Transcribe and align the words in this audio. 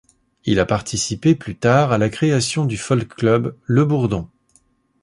Il 0.45 0.59
a 0.59 0.65
participé, 0.65 1.35
plus 1.35 1.55
tard, 1.55 1.91
à 1.91 1.99
la 1.99 2.09
création 2.09 2.65
du 2.65 2.75
folk 2.75 3.07
club 3.13 3.55
Le 3.65 3.85
Bourdon. 3.85 4.27